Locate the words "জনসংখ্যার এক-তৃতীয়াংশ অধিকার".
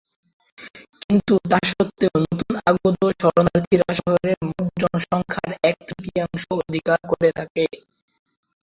4.81-6.99